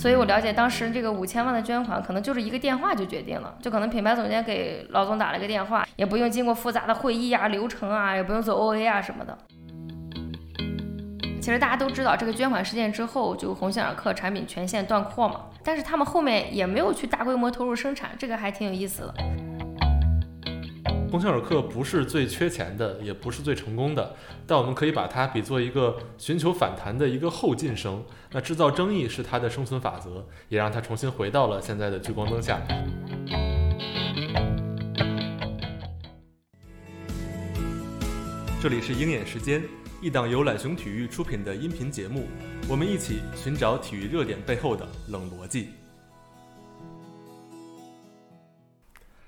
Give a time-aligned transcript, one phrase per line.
[0.00, 9.36] 所以我了解当时这个五千万的捐款，可能就是一个电话就决定了，就可能品牌总监给老总打了个电话，也不用经过复杂的会议啊、流程啊，也不用做 OA 啊什么的。
[11.42, 19.14] 其实大家都知道，这个捐款事件之后，就鸿星尔克产品全线断货嘛，但是他们后面也没有去大规模投入生产，这个还挺有意思的。
[21.10, 24.14] 鸿星尔克不是最缺钱的，也不是最成功的，
[24.46, 28.00] 但我们可以把它比作一个寻求反弹的一个后进生。
[28.30, 32.62] 那制造争议是它的生存法则，也让它重新回到了现在的聚光灯下。
[38.62, 39.64] 这里是鹰眼时间，
[40.00, 42.28] 一档由懒熊体育出品的音频节目，
[42.68, 45.70] 我们一起寻找体育热点背后的冷逻辑。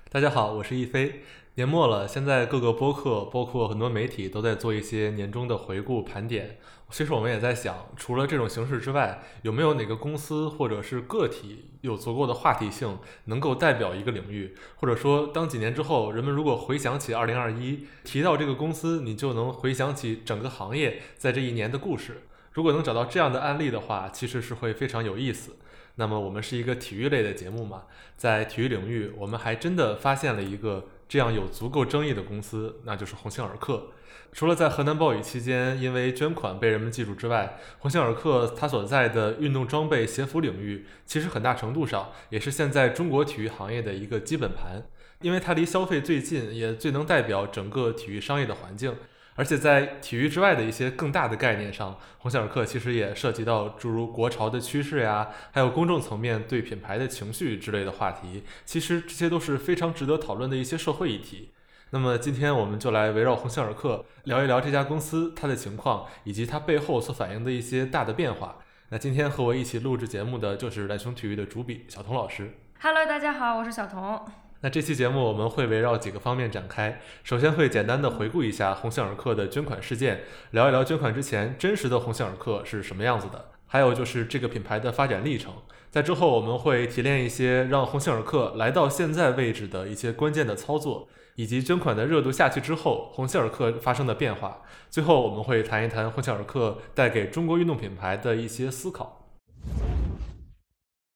[0.09, 1.21] 大家好，我是易飞。
[1.55, 6.57] 年末了，现在各个播客，包括很多媒体都在做一些年终的回顾盘点。
[6.89, 14.55] 其实我们也在想，除了这种形式之外，有没有哪个公司或者是个体有足够的话题性，能够代表一个领域？
[14.77, 22.23] 或者说，当几年之后，人们如果回想起2021，提到这个公司，你就能回想起整个行业在这一年的故事。
[22.53, 25.55] 如果能找到这样的案例的话，其实是会非常有意思。
[25.95, 27.83] 那么，我们是一个体育类的节目嘛，
[28.17, 30.87] 在体育领域，我们还真的发现了一个。
[31.13, 33.91] 这样有足够争议的公司，那就是鸿星尔克。
[34.31, 44.87] 除了在河南暴雨期间因为捐款被人们记住之外，鸿星尔克它所在的运动装备鞋服领域，其实很大程度上也是现在中国体育行业的一个基本盘，
[45.21, 48.95] 因为它离消费最近，也最能代表整个体育商业的环境。
[49.35, 58.43] 而且在体育之外的一些更大的概念上，鸿星尔克其实也涉及到诸如国潮的趋势呀，还有公众层面对品牌的情绪之类的话题。
[58.65, 61.51] 其实这些都是非常值得讨论的一些社会议题。
[61.89, 68.57] 那么今天我们就来围绕鸿星尔克聊一聊这家公司它的情况，以及它背后所反映的一些大的变化。
[68.89, 72.57] 那今天和我一起录制节目的就是蓝熊体育的主笔小童老师。
[72.81, 74.42] Hello，大家好，我是小童。
[74.63, 85.51] 那这期节目我们会围绕几个方面展开，首先会简单的回顾一下鸿星尔克的捐款事件，聊一聊捐款之前真实的鸿星尔克是什么样子的，还有就是这个品牌的发展历程。
[85.91, 94.61] 在之后我们会提炼一些让鸿星尔克来到现在位置的一些关键的操作，以及捐款的热度下去之后鸿星尔克发生的变化。
[94.89, 99.22] 最后我们会谈一谈鸿星尔克带给中国运动品牌的一些思考。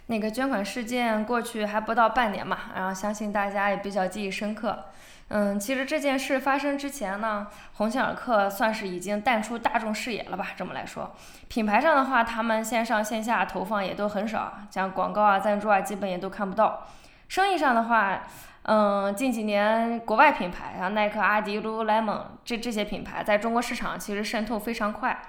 [0.08, 4.86] 那个捐款事件过去还不到半年嘛，然后相信大家也比较记忆深刻。
[5.30, 10.52] 嗯，其实这件事发生之前呢，鸿星尔克算是已经淡出大众视野了吧？
[10.56, 11.14] 这么来说，
[11.50, 16.88] 品牌上的话，他们线上线下投放也都很少，像广告啊、赞助啊，基本也都看不到。
[17.28, 18.24] 生意上的话，
[18.62, 25.20] 嗯，近几年国外品牌像耐克、阿迪、lululemon 这这些品牌在中国市场其实渗透非常快。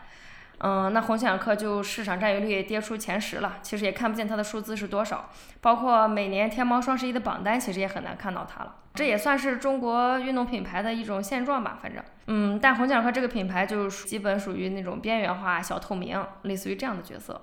[0.60, 5.30] 嗯，那鸿星尔克就市场占有率跌出前十了，其实也看不见它的数字是多少，
[5.60, 8.74] 包括每年天猫双十一的榜单，其实也很难看到它了。
[8.94, 17.40] 这也算是中国运动品牌的一种现状吧，反正，嗯，但鸿星尔克这个品牌就是基本属于那种边缘化、小透明，类似于这样的角色。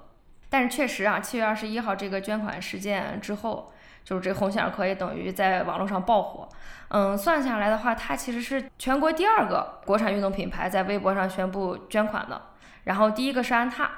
[0.50, 3.72] 但是确实啊，七月二十一号这个捐款事件之后，
[4.04, 6.50] 就是这鸿星尔克也等于在网络上爆火。
[6.90, 12.42] 嗯，算下来的话，它其实是全国第二个国产运动品牌在微博上宣布捐款的。
[12.86, 13.90] 然后第一个是安踏，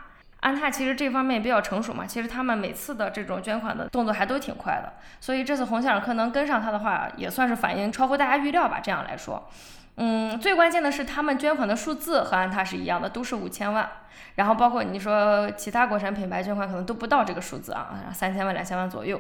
[0.41, 8.79] 安踏其实这方面比较成熟嘛，其实他们每次的这种捐款的动作还都挺快的，所以这次鸿星尔克能跟上它的话，也算是反应超乎大家预料吧。
[8.81, 9.49] 这样来说，
[9.95, 13.89] 嗯，最关键的是他们捐款的数字和安踏是一样的，都是五千万。
[14.35, 19.19] 然后包括你说其他国产品牌捐款可能都不到这个数字啊，三千万、两千万左右。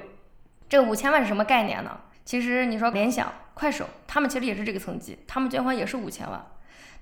[0.69, 1.97] 这五千万是什么概念呢？
[2.23, 6.45] 其实你说联想、快手，他们其实也是这个层级，他们捐款也是五千万。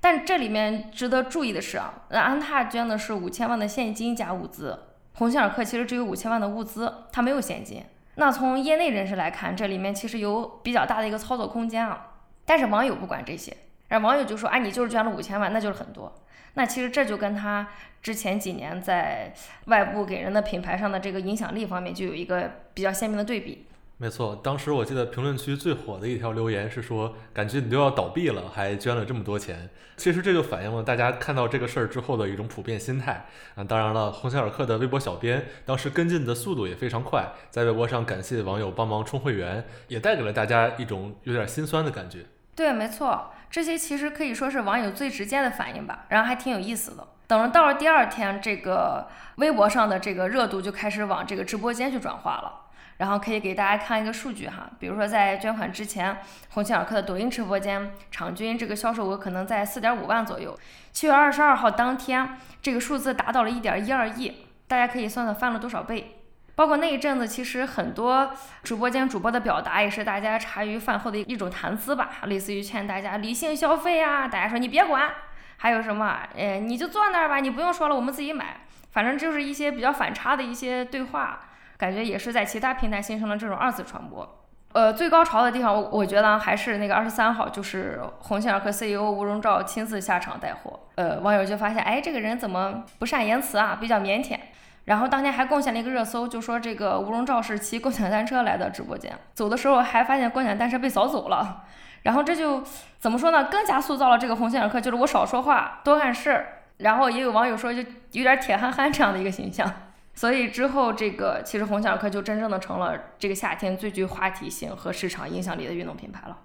[0.05, 4.77] 但这里面值得注意的是啊，那安踏捐的是五千万的现金加物资，
[5.15, 7.83] 鸿星尔克其实只有五千万的物资，它没有现金。
[8.13, 12.17] 那从业内人士来看，这里面其实有比较大的一个操作空间啊。
[12.45, 13.57] 但是网友不管这些，
[13.87, 16.13] 然后网友就说，啊，你就是捐了五千万，那就是很多。
[16.53, 17.67] 那其实这就跟他
[18.03, 19.33] 之前几年在
[19.65, 23.65] 外部给人的品牌上的这个影响力方面，就有一个比较鲜明的对比。
[23.97, 29.69] 没错，当时我记得评论区最火的一条留言是说，感觉你都要倒闭了，还捐了这么多钱。
[29.95, 33.25] 其实这就反映了大家看到这个事儿之后的一种普遍心态
[33.55, 33.63] 啊。
[33.63, 42.25] 当然了，鸿星尔克的微博小编当时跟进的速度也非常快，在微博上感谢网友帮忙充会员，也带给了大家一种有点心酸的感觉。
[42.53, 47.07] 对，没错，这些其实可以说是网友最直接的反应吧，然后还挺有意思的。
[47.27, 49.07] 等着到了第二天，这个
[49.37, 52.64] 微博上的这个热度就开始往这个直播间去转化了。
[52.97, 56.17] 然后可以给大家看一个数据哈，比如说在捐款之前，
[56.49, 60.57] 鸿星尔克的抖音直播间场均这个销售额可能在四点五万左右。
[60.93, 66.21] 七月二十二号当天，这个数字达到了一点一二亿，大家可以算算翻了多少倍。
[66.55, 68.31] 包括那一阵子，其实很多
[68.63, 75.11] 直播间主播的表达也是大家茶余饭后的一种谈资吧，类似于劝大家理性消费啊，大家说你别管，
[75.57, 78.61] 还有什么，哎，你就坐那儿吧，你不用说了，我们自己买，
[78.91, 81.41] 反正就是一些比较反差的一些对话，
[81.77, 84.41] 感觉也是在其他平台形成了这种二次传播。
[84.73, 90.79] 呃，最高潮的地方，我我觉得还是那个二十三号，就是鸿星尔克 CEO 吴荣照亲自下场带货。
[90.95, 94.37] 呃，网友就发现，哎，这个人怎么不善言辞啊，比较腼腆。
[94.83, 101.63] 然后当天还贡献了一个热搜，就说这个吴荣照是骑共享单车来的直播间，走的时候还发现共享单车被扫走了。
[102.03, 102.61] 然后这就
[102.99, 103.45] 怎么说呢？
[103.45, 106.45] 更加塑造了这个鸿星尔克就是我少说话，多干事。
[106.79, 107.81] 然后也有网友说，就
[108.11, 109.71] 有点铁憨憨这样的一个形象。
[110.15, 116.37] 所以之后，这个其实鸿星尔克就真正的成了这个夏天最具话题性和市场影响力的运动品牌了。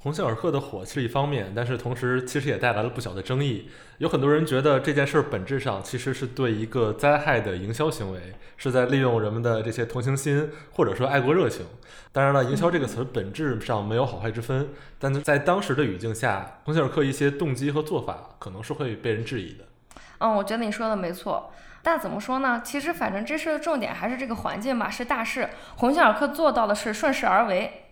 [0.00, 3.68] 鸿星尔克的火是一方面，但是同时其实也带来了不小的争议。
[3.98, 11.66] 有很多人觉得这件事儿本质上其实是对一个灾害的营销行为，是在利用人们的这些同情心或者说爱国热情。
[12.12, 14.68] 当然了，营销这个词本质上没有好坏之分，
[15.00, 19.64] 但是在当时的语境下，鸿星尔克一些动机和做法可能是会被人质疑的。
[20.18, 21.52] 嗯，我觉得你说的没错。
[21.82, 22.60] 但怎么说呢？
[22.64, 25.48] 其实反正这事的重点还是这个环境吧，是大事。
[25.76, 27.84] 鸿星尔克做到的是顺势而为。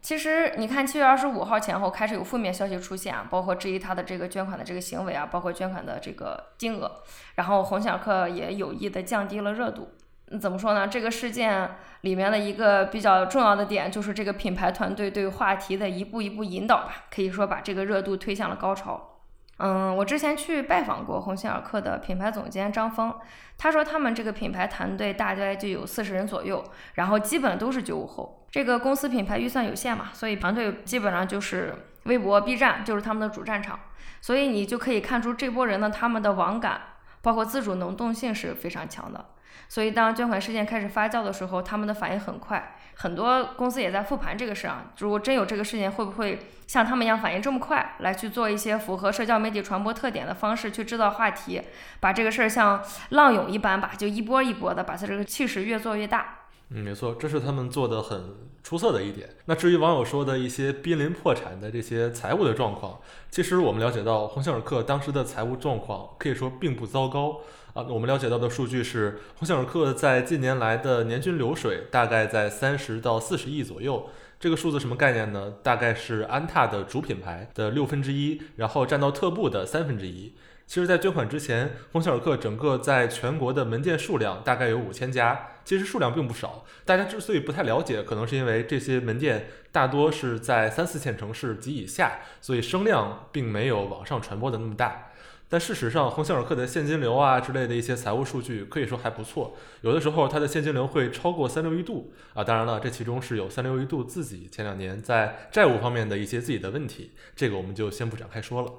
[0.00, 7.00] 其实你看，七月二十五号前后开始有负面消息出现啊，包括质疑他的这个捐款的这个行为啊，包括捐款的这个金额。
[7.34, 9.92] 然后鸿星尔克也有意的降低了热度。
[10.40, 10.86] 怎么说呢？
[10.86, 19.17] 这个事件里面的一个比较重要的点就是这个品牌团队对话题的一步一步引导吧，可以说把这个热度推向了高潮。
[19.58, 23.14] 嗯，我之前去拜访过鸿星尔克的品牌总监张峰，
[23.56, 26.64] 他说他们这个品牌团队大概就有四十人左右，
[26.94, 28.46] 然后基本都是九五后。
[28.50, 31.74] 这个公司品牌预算有限嘛，所以团队基本上就是
[32.04, 33.78] 微博、B 站就是他们的主战场，
[34.20, 36.80] 所以你就可以看出这波人呢，他们的网感
[37.20, 39.26] 包括自主能动性是非常强的。
[39.68, 42.76] 所以当捐款事件开始发酵的时候，他们的反应很快。
[42.94, 51.62] 很多公司也在复盘这个事儿啊，如果真有这个事件，会不会像他们一样反应这么快，来去做一些符合社交媒体传播特点的方式去制造话题，
[52.00, 56.38] 把这个事儿像浪涌一般吧，就一波一波的把它这个气势越做越大。
[56.70, 58.34] 嗯，没错，这是他们做的很
[58.64, 59.28] 出色的一点。
[59.44, 62.98] 那至于网友说的一些濒临破产的这些财务的状况，
[63.30, 67.40] 其实我们了解到鸿星尔克当时的财务状况可以说并不糟糕。
[67.78, 74.10] 啊，我们了解到的数据是，鸿星尔克在近年来的年均流水大概在三十到四十亿左右。
[74.40, 75.54] 这个数字什么概念呢？
[75.62, 80.34] 大概是安踏的主品牌的六分之一，然后占到特步的三分之一。
[80.66, 86.64] 其实，在捐款之前，鸿星尔克整个在全国的门店数量大概有五千家，其实数量并不少。
[86.84, 95.04] 大家之所以不太了解，可能是因为这些门店大多是在三四线城市及以下，所以声量并没有网上传播的那么大。
[95.50, 102.44] 但事实上，鸿星尔克的现金流啊之类的一些财务数据可以说还不错，有的时候它的现金流会超过三六一度啊。
[102.44, 108.72] 当然了，这其中是有三六一度自己前两年在债务方面的一些自己的问题，这个我们就先不展开说了。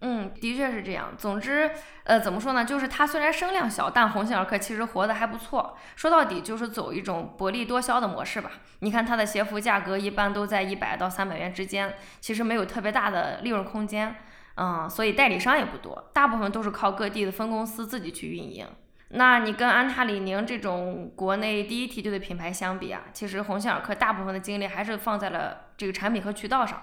[0.00, 1.14] 嗯，的确是这样。
[1.16, 1.70] 总之，
[2.04, 2.64] 呃，怎么说呢？
[2.64, 5.76] 就是它虽然声量小，但鸿星尔克其实活得还不错。
[5.96, 8.52] 说到底就是走一种薄利多销的模式吧。
[8.80, 14.14] 你看它的鞋服价格一般都在一百到三百元之间，其实没有特别大的利润空间。
[14.56, 18.66] 嗯，所以代理商也不多，大部分都是靠各地的分公司自己去运营。
[19.10, 26.82] 那你跟安踏、李宁这种国内第一梯队的品牌相比啊，其实鸿星尔克大部分的精力还是放在了这个产品和渠道上。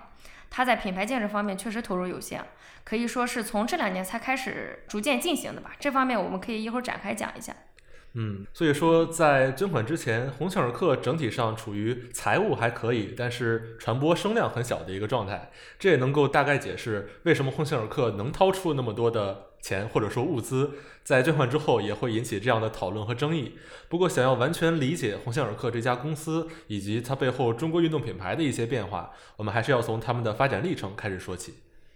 [0.50, 2.46] 它在品牌建设方面确实投入有限，
[2.84, 5.72] 可以说是从这两年才开始逐渐进行的吧。
[5.80, 7.54] 这方面我们可以一会儿展开讲一下。
[8.16, 15.52] 嗯，所以说在捐款之前，鸿星尔克整体上处于财务还可以，但是传播声量很小的一个状态。
[15.80, 23.58] 这也能够大概解释为什么鸿星尔克能掏出那么多的钱或者说物资，在捐款之后也会引起这样的讨论和争议。
[23.90, 31.56] 不过，想要完全理解鸿星尔克这家公司以及它背后中国运动品牌的一些变化，我们还是要从他们的发展历程开始说起。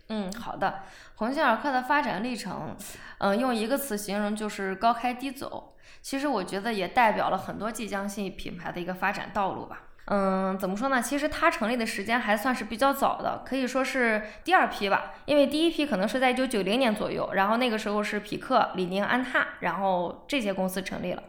[0.10, 0.84] 嗯，好的，
[1.18, 2.76] 鸿星尔克的发展历程，
[3.18, 5.76] 嗯，用一个词形容就是高开低走。
[6.00, 9.82] 其实我觉得也代表了很多即将性品牌的一个发展道路吧。
[10.06, 11.02] 嗯，怎么说呢？
[11.02, 15.16] 其实它成立的时间还算是比较早的，可以说是第二批吧。
[15.26, 21.24] 因为第一批可能是在一九九零年左右，然后那个时候是匹克、李宁、安踏，然后这些公司成立了。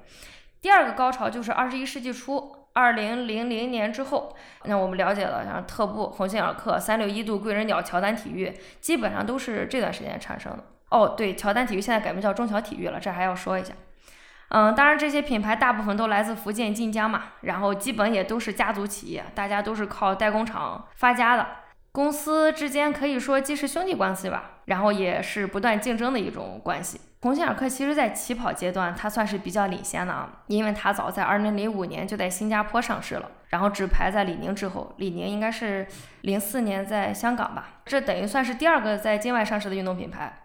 [0.61, 10.65] 第二个高潮就是二十一世纪初，二零零零年之后，那我们了解了，像特步、鸿星尔克、三六一度、贵人鸟、乔丹体育，基本上都是这段时间产生的。
[10.91, 13.75] 哦，对，乔丹体育现在改名叫中小体育了，这还要说一下。
[14.51, 21.47] 嗯，当然这些品牌大部分都来自福建晋江嘛，然后基本也都是家族企业，大家都是靠代工厂发家的。
[21.93, 27.01] 公司之间可以说既是兄弟关系吧，然后也是不断竞争的一种关系。
[27.21, 35.85] 鸿星尔克其实在起跑阶段，它算是比较领先的啊，因为它早在二零零五年就在新加坡上市了，然后只排在李宁之后，李宁应该是
[36.21, 40.45] 零四年在香港吧，这等于算是第二个在境外上市的运动品牌。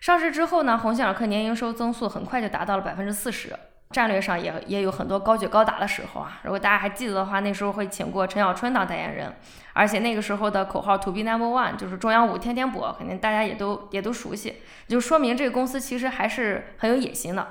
[0.00, 3.54] 上市之后呢，鸿星尔克年营收增速很快就达到了百分之四十。
[3.94, 9.32] 战略上也也有很多高举高打的时候啊，如果大家还记得的话，那时候会请过陈小春当代言人，
[9.72, 14.56] 而且那个时候的口号 “To be number one” 就是中央五天天播，肯定大家也都也都熟悉，
[14.88, 17.46] 就说明这个公司其实还是很有野心的。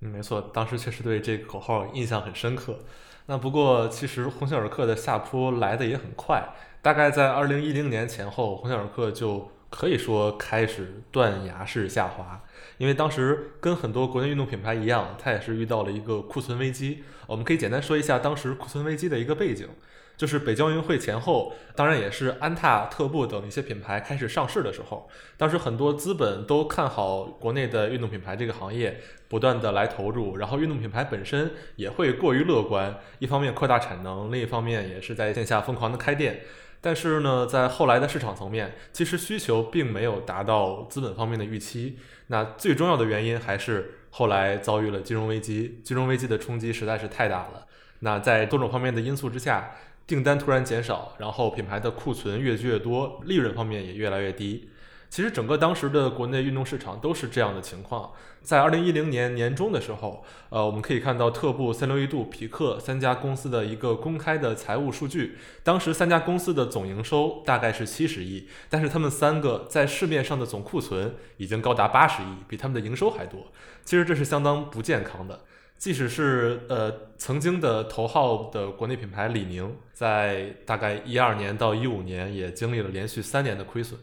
[0.00, 2.78] 嗯，没错，当时确实对这个口号印象很深刻。
[3.26, 6.42] 那不过其实鸿星尔克的下坡来的也很快，
[6.80, 12.40] 大概在二零一零年前后，鸿星尔克就可以说开始断崖式下滑。
[12.78, 17.04] 因为当时跟很多国内运动品牌一样，它也是遇到了一个库存危机。
[17.26, 19.68] 我们可以简单说一下当时库存危机的一个背景，
[20.16, 36.40] 就是北京奥运会前后，当然也是安踏、特步等一些品牌开始上市的时候，当时很多资本都看好国内的运动品牌这个行业，不断的来投入，然后运动品牌本身也会过于乐观，一方面扩大产能，另一方面也是在线下疯狂的开店。
[36.82, 41.96] 但是呢，在后来的市场层面，其实需求并没有达到资本方面的预期。
[42.26, 47.66] 那最重要的原因还是后来遭遇了金融危机，金融危机的冲击实在是太大了。
[48.00, 49.70] 那在多种方面的因素之下，
[50.06, 54.68] 订单突然减少，然后品牌的库存越积越多，利润方面也越来越低。
[55.12, 58.12] 其实整个当时的国内运动市场都是这样的情况。
[58.40, 65.36] 在二零一零年年中的时候，呃，我们可以看到特步、三六一度、匹克三家公司的一个公开的财务数据。
[65.62, 73.38] 当时三家公司的总营收大概是七十亿，但是他们三个在市面上的总库存已经高达八十亿，比他们的营收还多。
[73.84, 75.40] 其实这是相当不健康的。
[75.76, 84.00] 即使是呃曾经的头号的国内品牌李宁，在大概一二年到一五年也经历了连续三年的亏损。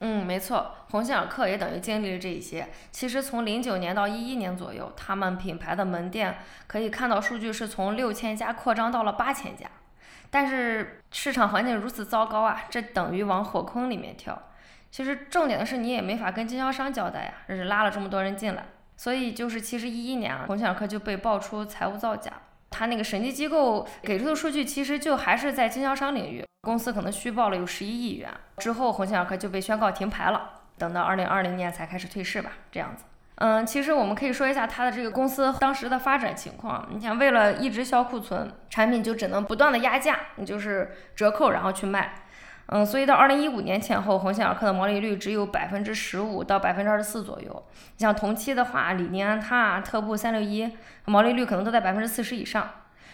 [0.00, 2.68] 嗯，没错，鸿星尔克也等于经历了这一些。
[2.90, 9.66] 其实从零九年到一一年左右，他们品牌的门店可以看到数据是从六千家扩张到了八千家。
[10.30, 14.36] 但是市场环境如此糟糕啊，这等于往火坑里面跳。
[14.90, 18.66] 其实重点的是你也没法跟经销商交代呀，这是拉了这么多人进来。
[18.96, 22.32] 所以就是其实一一年啊，鸿星尔克就被爆出财务造假。
[22.74, 28.28] 他那个审计机构给出的数据，其实就还是在经销商领域，公司可能虚报了有十一亿元。
[28.58, 33.04] 之后，鸿星尔克就被宣告停牌了，等到二零二零年才开始退市吧，这样子。
[33.36, 36.88] 嗯，其实我们可以说一下他的这个公司当时的发展情况。
[36.92, 42.14] 你想，为了一直销库存，产品就只能不断的压价，你就是折扣然后去卖。
[42.66, 47.64] 嗯，所以到二零一五年前后，鸿星尔克的毛利率只有百分之十五到百分之二十四左右。
[47.96, 50.70] 你像同期的话，李宁、安踏、特步、三六一，
[51.04, 52.70] 毛利率可能都在百分之四十以上。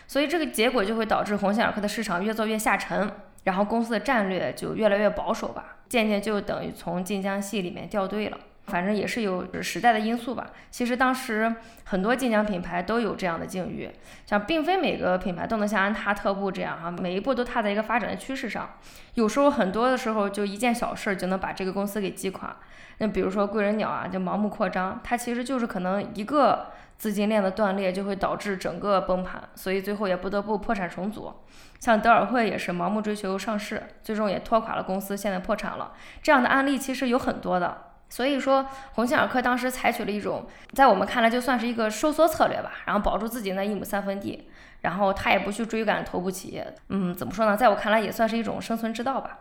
[0.07, 3.11] 所以这个结果就会导致鸿星尔克的市场越做越下沉，
[3.45, 8.39] 然后公司的战略就越来越保守吧，渐渐就等于从晋江系里面掉队了。
[8.67, 10.51] 反正也是有时代的因素吧。
[10.71, 13.91] 其实当时很多晋江品牌都有这样的境遇，
[14.27, 18.71] 像并非每个品牌都能像安踏、特步这样哈，每一步都踏在一个发展的趋势上。
[19.15, 22.57] 有时候很多的时候就一件小事就能把这个公司给击垮。
[22.99, 26.67] 那比如说贵人鸟啊，就盲目扩张，它其实就是可能一个
[26.99, 31.33] 资金链的断裂就会导致整个崩盘，所以最后也不得不破产重组。
[31.81, 35.95] 像德尔惠也是盲目追求上市，最终也拖垮了公司，现在破产了。
[36.23, 37.90] 这样的案例其实有很多的。
[38.11, 44.49] 所以说，鸿星尔克当时采取了一种，在我们看来就算是一个收缩策略吧，然后保住自己那一亩三分地，
[44.83, 47.57] 然后他也不去追赶头部企业，嗯，怎么说呢？
[47.57, 49.39] 在我看来也算是一种生存之道吧。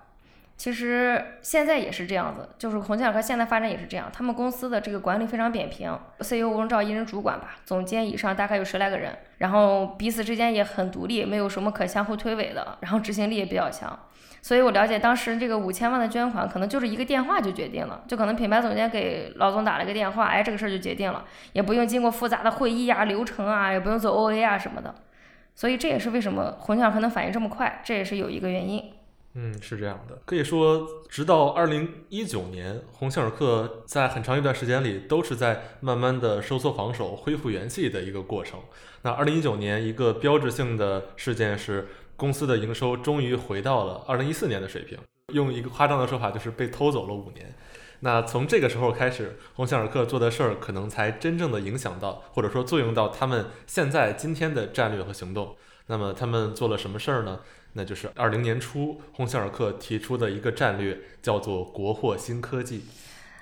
[0.59, 13.97] 其实现在也是这样子，就是鸿星尔克现在发展也是这样，他们公司的这个管理非常扁平，CEO 吴荣照一人主管吧，总监以上大概有十来个人，然后彼此之间也很独立，没有什么可相互推诿的，然后执行力也比较强。
[14.41, 21.23] 所以我了解，当时这个五千万的捐款，可能就是一个电话就决定了，就可能品牌总监给老总打了个电话，哎，这个事儿就决定了，
[21.53, 24.93] 也不用经过复杂的会议啊、流程啊，也不用做 OA 啊什么的。
[25.55, 28.91] 所以这也是为什么鸿星尔克能反应这么快，这也是有一个原因。
[29.41, 38.59] 嗯，是这样的，可以说，直到二零一九年，鸿星尔克在很长一段时间里都是在慢慢的收缩防守、恢复元气的一个过程。
[39.03, 41.87] 那二零一九年一个标志性的事件是。
[42.19, 44.99] 公司的营收终于回到了二零一四年的水平，
[45.31, 47.55] 用一个夸张的说法，就是被偷走了五年。
[48.01, 55.55] 那从这个时候开始，鸿星尔克做的事儿可能才真正的影响到，或者说作用到他们现在今天的战略和行动。
[55.87, 57.39] 那么他们做了什么事儿呢？
[57.73, 62.85] 那就是二零年初，鸿星尔克提出的一个战略，叫做“国货新科技”。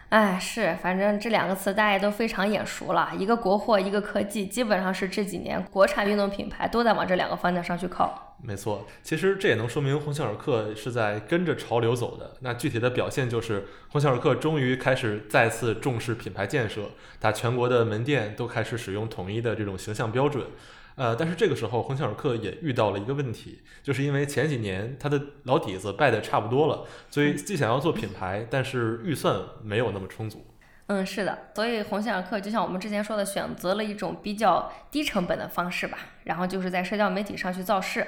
[0.10, 8.36] 哎，是，反正这两个词大家都非常眼熟了，一个国货，一个科技，基本上是这几年国产运动品牌都在往这两个方向上去靠。
[8.42, 12.36] 没错，其实这也能说明鸿星尔克是在跟着潮流走的。
[12.40, 20.46] 那具体的表现就是，鸿星尔克终于开始再次重视品牌建设，它全国的门店都开始使用统一的这种形象标准。
[20.98, 30.46] 呃，但是这个时候，鸿星尔克也遇到了一个问题，就是因为前几年他的老底子败得差不多了，所以既想要做品牌，但是预算没有那么充足。
[30.88, 38.08] 嗯，是的，所以鸿星尔克就像我们之前说的，选择了一种比较低成本的方式吧，然后就是在社交媒体上去造势，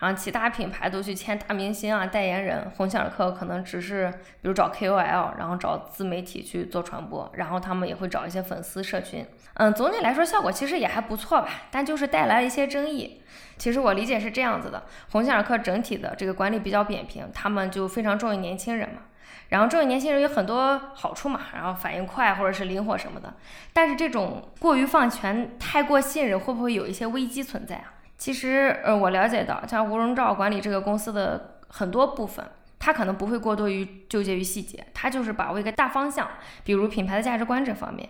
[0.00, 13.22] 然后其他品牌都去签大明星啊、代言人，鸿星尔克可能只是比如找 KOL，然后找自媒体去做传播，然后他们也会找一些粉丝社群，嗯，总体来说效果其实也还不错吧，但就是带来了一些争议。
[13.58, 19.02] 其实我理解是这样子的，鸿星尔克整体的这个管理比较扁平，他们就非常重于年轻人嘛。
[19.50, 23.34] 然后这位年轻人有很多好处嘛，然后反应快或者是灵活什么的，
[23.74, 27.92] 但是这种过于放权、太过信任，会不会有一些危机存在啊？
[28.20, 32.44] 其实，呃，我了解到，像吴荣照管理这个公司的很多部分，
[32.78, 36.28] 他可能不会过多于纠结于细节，他就是把握一个大方向，
[36.62, 38.06] 比如品牌的价值观这方面，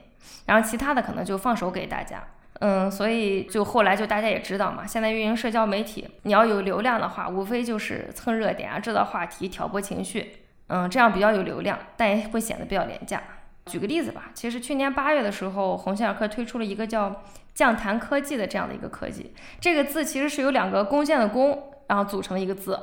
[0.47, 2.25] 然后其他的可能就放手给大家。
[2.59, 10.33] 嗯，所以就后来就大家也知道嘛，现在运营社交媒体，你要有流量的话，无非就是蹭热点啊，制造话题，挑拨情绪。
[10.67, 13.23] 嗯，这样比较有流量，但也会显得比较廉价。
[13.67, 17.23] 举个例子吧，其实去年八月的时候，鸿星尔克推出了一个叫
[17.55, 19.35] “降谈科技”的这样的一个科技。
[19.61, 22.79] 这个字其实是由两个弓箭的弓，然后组成一个字，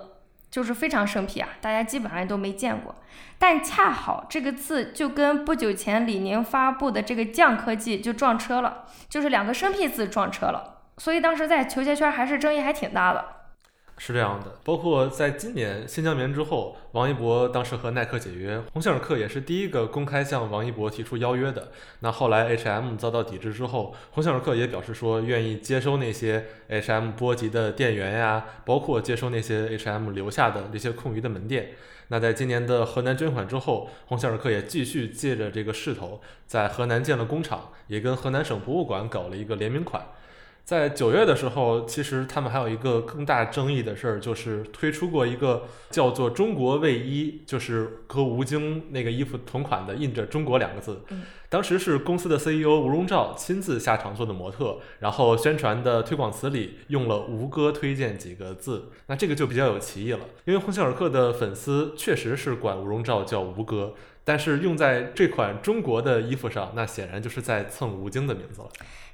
[0.50, 2.96] 就是非常生僻啊，大家基本上都没见过。
[3.40, 13.24] 但恰好这个字就跟不久前李宁发布的这个“降科技”就撞车了，就是两个生僻字撞车了，所以当时在球鞋圈还是争议还挺大的。
[14.00, 21.72] 是这样的，包括在今年新疆棉之后，王一博当时和耐克解约，鸿星尔克也是第一个公开向王一博提出邀约的。
[22.02, 31.72] 那后来 H&M 遭到抵制之后，鸿星尔克也表示说愿意接收那些 H&M 波及的店员呀，包括接收那些 H&M 留下的那些空余的门店。
[32.10, 40.06] 那在今年的河南捐款之后，鸿星尔克也继续借着这个势头，在河南建了工厂，也跟河南省博物馆搞了一个联名款。
[40.68, 51.00] 在九月的时候，其实他们还有一个更大争议的事儿，就是推出过一个叫做“中国卫衣”，就是和吴京那个衣服同款的，印着“中国”两个字。
[51.48, 58.90] 当时是公司的 CEO 吴荣照亲自下场做的模特，然后宣传的推广词里用了“吴哥推荐”几个字。
[59.06, 63.94] 那这个就比较有歧义了，因为鸿星尔克的粉丝确实是管吴荣照叫吴哥，
[64.26, 68.68] 但是用在这款中国的衣服上，那显然就是在蹭吴京的名字了。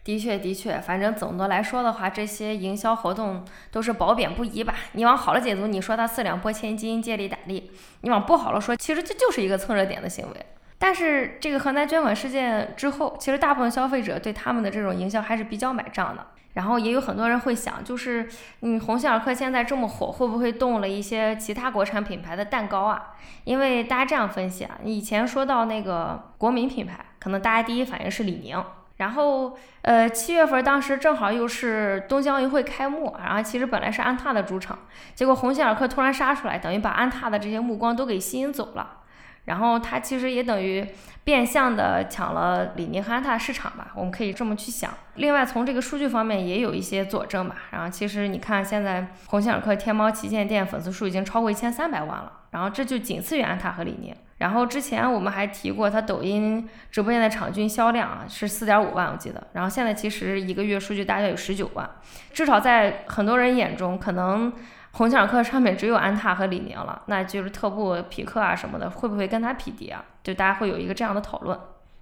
[0.03, 4.75] 的确，的确，反正总的来说的话，这些营销活动都是褒贬不一吧。
[4.91, 10.45] 你往好了解读，你说它四两拨千斤，借力打力；你往不好了说，其实这就是一个蹭热点的行为。
[10.77, 16.27] 但是这个河南捐款事件之后，其实大部分消费者对他们的这种营销还是比较买账的。
[16.55, 18.29] 然后也有很多人会想，就是
[18.61, 23.13] 嗯，鸿星尔克现在这么火，会不会动了一些其他国产品牌的蛋糕啊？
[23.45, 28.61] 因为大家这样分析啊，以前说到那个国民品牌，可能大家第一反应是李宁。
[29.03, 34.79] 然后，呃，七月份当时正好又是东京奥运会开幕，然后其实本来是安踏的主场，
[35.13, 38.99] 结果鸿星尔克突然杀出来，等于把安踏的这些目光都给吸引走了。
[39.43, 40.87] 然后它其实也等于
[41.25, 44.89] 变相的抢了李宁和安踏市场吧，我们可以这么去想。
[45.15, 47.55] 另外从这个数据方面也有一些佐证吧。
[47.71, 54.15] 然后其实你看现在鸿星尔克天猫旗舰店粉丝数已经超过一千三百万了，然后这就仅次于安踏和李宁。
[54.43, 59.47] 然后之前我们还提过，他抖音直播间的场均销量啊是四点五万，我记得。
[59.53, 61.89] 然后现在其实一个月数据大概有十九万，
[62.33, 64.51] 至少在很多人眼中，可能
[64.91, 70.03] 鸿星尔克上面只有安踏和李宁了，那就是特步、匹克啊什么的，会不会跟它匹敌啊？
[70.21, 71.57] 就大家会有一个这样的讨论。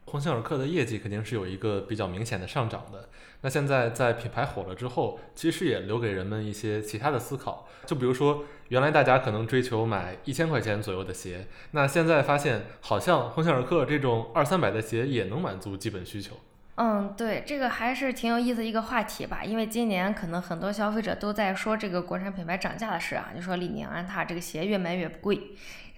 [0.06, 3.08] 鸿星尔克的业绩肯定是有一个比较明显的上涨的。
[3.44, 7.68] 那现在在品牌火了之后，其实也留给人们一些其他的思考。
[7.86, 16.38] 就比如说，原来大家可能追求买一千块钱左右的鞋，那现在发现好像鸿星尔克这种二三百的鞋也能满足基本需求。
[16.76, 19.44] 嗯，对，这个还是挺有意思一个话题吧。
[19.44, 25.38] 因为今年可能很多消费者都在说这个国产品牌涨价的事啊，就说李宁、安踏这个鞋越卖越贵。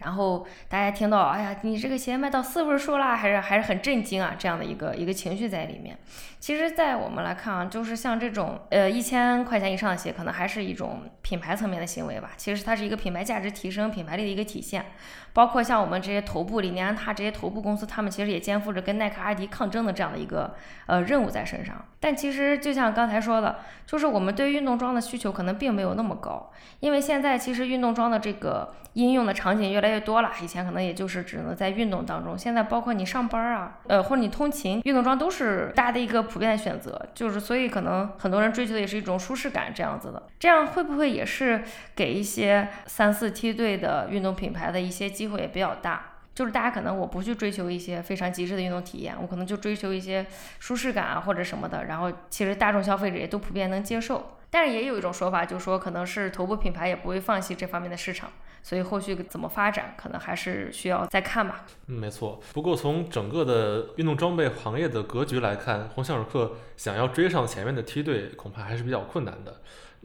[0.04, 5.98] 然后大家听到，哎呀，你这个鞋卖到四位数啦，还是还是很震惊啊，这样的一个一个情绪在里面。
[6.40, 12.32] 其实，在我们来看啊，就是像这种呃一千块钱以上的鞋，可能还是一种品牌层面的行为吧。
[12.36, 14.86] 其实它是一个品牌价值提升、品牌力的一个体现。
[15.32, 20.54] 包括像我们这些头部李宁、安踏这些头部公司，他们其实也肩负着跟耐克、阿迪抗争的这样的一个
[20.86, 21.84] 呃任务在身上。
[22.00, 29.93] 但其实就像刚才说的，就是我们对运动装的需求可能并没有那么高，因为现在其实运动装的这个应用的场景越来越。
[29.94, 30.32] 越多了。
[30.42, 37.00] 以前可能也就是只能在运动当中，现在包括你上班啊，呃，或者你通勤，运动装都是大家的一个普遍选择。
[37.14, 40.24] 就是所以可能很多人追求的也是一种舒适感这样子的。
[40.40, 41.64] 这样会不会也是
[41.96, 46.08] 给一些三四梯队的运动品牌的一些机会也比较大？
[46.34, 50.26] 就是大家可能我不去追求一些非常极致的运动体验，我可能就追求一些
[50.60, 51.86] 舒适感啊或者什么的。
[51.86, 54.38] 然后其实大众消费者也都普遍能接受。
[54.54, 58.30] 但是也有一种说法，就是说可能是头部品牌也不会放弃这方面的市场，
[58.62, 61.66] 所以后续怎么发展，可能还是需要再看吧。
[61.88, 62.40] 嗯，没错。
[62.54, 69.60] 不过从整个的运动装备行业的格局来看，鸿星尔克想要追上前面的梯队，恐怕还是比较困难的。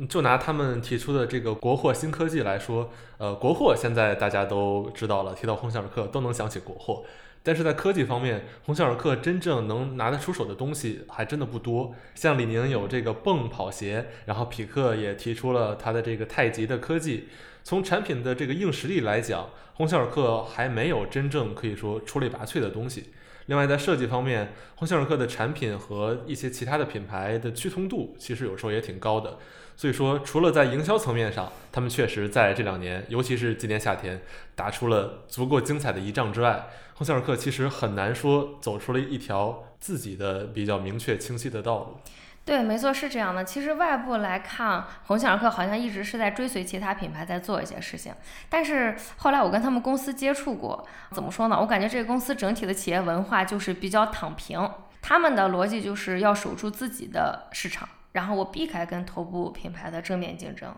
[0.09, 7.05] 就拿他们提出的这个国货新科技来说，呃，国货现在大家都知道了，提到鸿星尔克都能想起国货。
[7.49, 11.95] 但是在科技方面，鸿星尔克真正能拿得出手的东西还真的不多。
[12.15, 17.29] 像李宁有这个蹦跑鞋，然后匹克也提出了它的这个太极的科技。
[17.65, 23.05] 从产品的这个硬实力来讲，鸿星尔克还没有真正可以说出类拔萃的东西。
[23.47, 29.39] 另外，在设计方面，鸿星尔克的产品和一些其他的品牌的趋同度其实有时候也挺高的。
[29.79, 34.21] 所以说，除了在营销层面上，他们确实在这两年，尤其是今年夏天，
[34.57, 41.97] 打出了足够精彩的一仗之外，鸿星尔克其实很难说走出了一条自己的比较明确清晰的道路。
[42.45, 43.45] 对，没错，是这样的。
[43.45, 48.13] 其实外部来看，鸿星尔克好像一直是在追随其他品牌在做一些事情。
[48.49, 51.57] 但是后来我跟他们公司接触过，怎么说呢？
[51.61, 54.69] 我感觉这个公司整体的企业文化就是比较躺平，
[55.01, 57.89] 他们的逻辑就是要守住自己的市场。
[58.13, 60.75] 然后我避开跟头部品牌的正面竞争，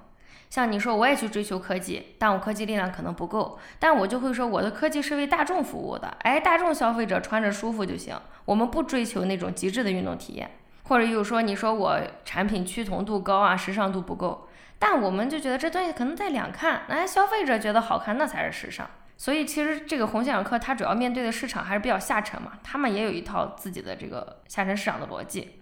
[0.50, 10.50] 像你说我也去追求科技，但我科技力量可能不够，但我就会说我的科技是为大众服务的，哎，大众消费者穿着舒服就行，我们不追求那种极致的运动体验，
[10.84, 25.59] 或者又说你说我产品趋同度高啊，时尚度不够，但我们就觉得这东西可能在两看，哎，消费者觉得好看那才是时尚，所以其实这个鸿星尔克它主要面对的市场还是比较下沉嘛，他们也有一套自己的这个下沉市场的逻辑。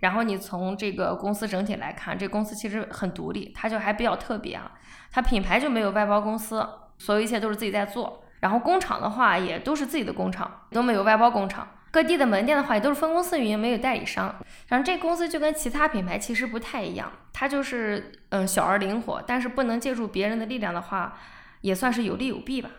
[0.00, 4.72] 然后你从这个公司整体来看，这公司其实很独立，它就还比较特别啊。
[5.12, 6.66] 它品牌就没有外包公司，
[6.98, 8.24] 所有一切都是自己在做。
[8.40, 11.68] 然后工厂的话也都是自己的工厂，都没有外包工厂。
[11.90, 14.34] 各地的门店的话也都是分公司运营，没有代理商。
[14.68, 21.18] 然后这公司就跟其他品牌其实不太一样，它就是嗯小而灵活，但是不能借助别人的力量的话，
[21.60, 22.70] 也算是有利有弊吧。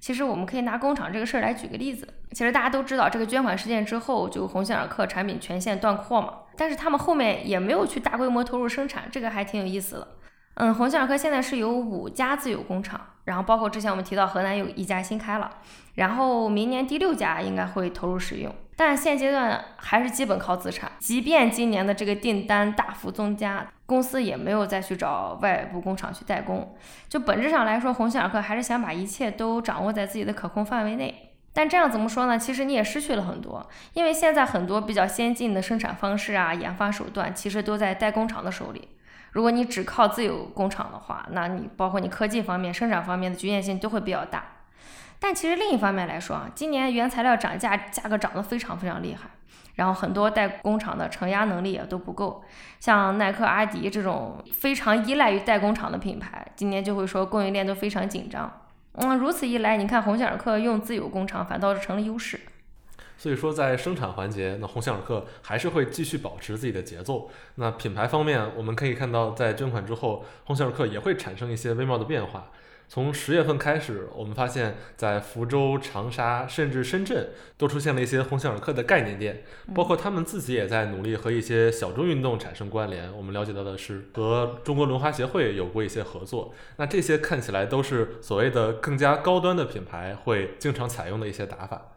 [0.00, 2.06] 其实我们可以拿工厂这个事儿来举个例子。
[2.32, 6.34] 其实大家都知道，这个捐款事件之后，就鸿星尔克产品全线断货嘛。
[6.56, 10.08] 但是他们后面也没有去大规模投入生产，这个还挺有意思的。
[10.54, 15.50] 嗯，鸿星尔克现在是有五家自有工厂，然后包括之前我们提到河南有一家新开了，
[15.94, 18.54] 然后明年第六家应该会投入使用。
[18.78, 26.76] 但现阶段还是基本靠自产，即便今年的这个订单大幅增加，公司也没有再去找外部工厂去代工。
[27.08, 31.32] 就本质上来说，鸿星尔克还是想把一切都掌握在自己的可控范围内。
[31.52, 32.38] 但这样怎么说呢？
[32.38, 38.90] 其实你也失去了很多，因为现在很多比较先进的生产方式啊、研发手段，其实都在代工厂的手里。
[39.32, 44.44] 如果你只靠自有工厂的话，那你包括你科技方面、生产方面的局限性都会比较大。
[45.20, 49.28] 但其实另一方面来说啊，今年原材料涨价，价格涨得非常非常厉害，
[49.74, 52.42] 然后很多代工厂的承压能力也都不够，
[52.78, 58.62] 像耐克、阿迪这种非常依赖于代工厂的品牌，今年就会说供应链都非常紧张。
[58.92, 62.40] 嗯，如此一来，你看鸿星尔克用自有工厂反倒是成了优势。
[63.16, 67.28] 所以说，在生产环节，那鸿星尔克还是会继续保持自己的节奏。
[67.56, 72.46] 那品牌方面，我们可以看到，在捐款之后，鸿星尔克也会产生一些微妙的变化。
[72.88, 83.14] 从十月份开始，我们发现，在福州、长沙，甚至深圳，都出现了一些鸿星尔克的概念店，包括他们自己也在努力和一些小众运动产生关联。
[83.14, 86.54] 我们了解到的是，和中国轮滑协会有过一些合作。
[86.76, 91.92] 那这些看起来都是所谓的更加高端的品牌会经常采用的一些打法。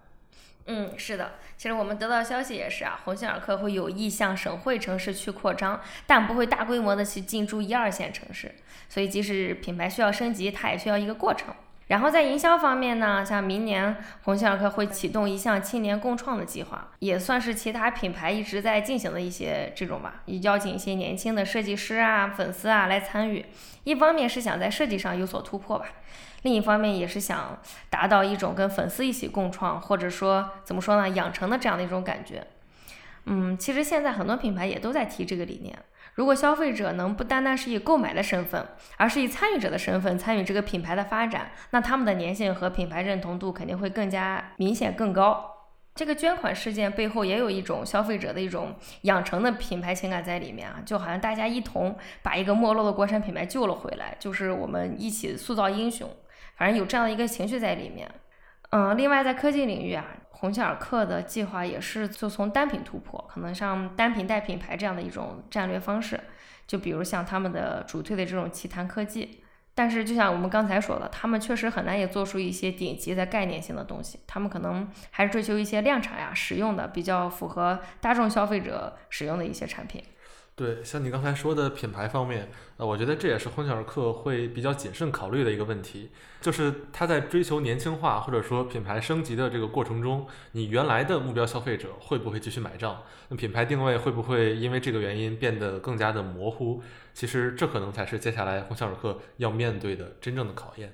[0.65, 8.51] 嗯，是的，其实我们得到消息也是啊，鸿星尔克会有意向省会城市去扩张，但不会大规模的去进驻一二线城市。
[8.89, 11.53] 所以即使品牌需要升级，它也需要一个过程。
[11.89, 23.45] 然后在营销方面呢，像明年鸿星尔克会启动一项青年共创的计划，也算是其他品牌一直在进行的一些这种吧，邀请一些年轻的设计师啊、粉丝啊来参与。
[23.83, 25.85] 一方面是想在设计上有所突破吧。
[26.43, 32.47] 另一方面也是想达到一种跟粉丝一起共创，或者说怎么说呢，养成的这样的一种感觉。
[33.25, 35.77] 嗯，其实现在很多品牌也都在提这个理念。
[36.15, 38.65] 如果消费者能不单单是以购买的身份，
[38.97, 45.49] 而是以参与者的身份参与这个品牌的发展，那他们的粘性和品牌认同度肯定会更加明显、更高。
[45.93, 56.09] 这个捐款事件背后也有一种消费者的一种养成的品牌情感在里面啊，就好像大家一同把一个没落的国产品牌救了回来，就是我们一起塑造英雄。
[56.61, 58.07] 反正有这样的一个情绪在里面。
[58.69, 66.19] 嗯，另外在科技领域啊，鸿星尔克的计划也是就从单品突破，可能像单品带品牌这样的一种战略方式。
[66.67, 69.43] 就比如像他们的主推的这种奇谈科技，
[69.73, 80.03] 但是就像我们刚才说的，他们确实很难也做出一些顶级的概念性的东西，他们可能还是追求一些量产呀、实用的，比较符合大众消费者使用的一些产品。
[80.61, 82.47] 对，像你刚才说的品牌方面，
[82.77, 93.01] 呃，我觉得这也是鸿星尔克会比较谨慎考虑的一个问题，就是他在追求年轻化或者说品牌升级的这个过程中，你原来的目标消费者会不会继续买账？
[93.29, 96.83] 那品牌定位会不会因为这个原因变得更加的模糊？
[97.11, 100.93] 其实这可能才是接下来鸿星尔克要面对的真正的考验。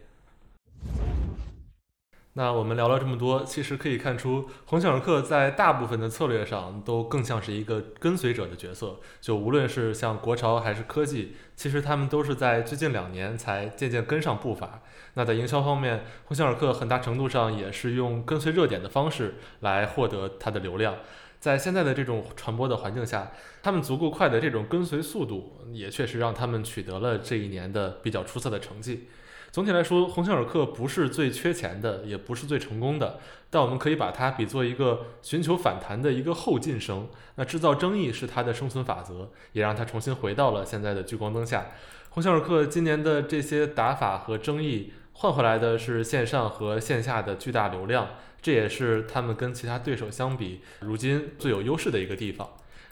[2.37, 8.99] 那我们聊了这么多，其实可以看出，鸿星尔克在大部分的策略上都更像是一个跟随者的角色。
[9.19, 14.83] 就无论是像国潮还是科技，其实他们都是在最近两年才渐渐跟上步伐。
[15.15, 20.95] 那在营销方面，鸿星尔克很大程度上也是用跟随热点的方式来获得它的流量。
[21.39, 23.31] 在现在的这种传播的环境下，
[23.63, 29.07] 他们足够快的这种跟随速度，也确实让他们取得了这一年的比较出色的成绩。
[29.51, 37.07] 总体来说，鸿星尔克不是最缺钱的，也不是最成功的，但我们可以把它比作一个寻求反弹的一个后进生。
[37.35, 41.67] 那制造争议是它的生存法则，也让它重新回到了现在的聚光灯下。
[42.09, 48.09] 鸿星尔克今年的这些打法和争议，换回来的是线上和线下的巨大流量，
[48.41, 52.47] 这也是他们跟其他对手相比，如今最有优势的一个地方。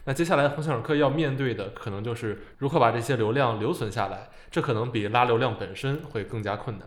[0.08, 6.86] 那接下来，鸿星尔克要面对的可能就是如何把这些流量留存下来，这可能比拉流量本身会更加困难。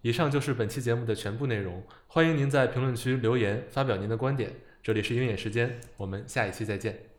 [0.00, 4.50] 以上就是本期节目的全部内容，欢迎您在评论区留言发表您的观点。
[4.82, 7.17] 这里是鹰眼时间，我们下一期再见。